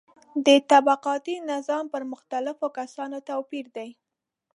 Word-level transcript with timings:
د 0.45 0.47
طبقاتي 0.71 1.35
نظام 1.51 1.85
پر 1.93 2.01
مختلفو 2.13 2.67
کسانو 2.77 3.17
توپیر 3.29 3.65
دی. 3.75 3.89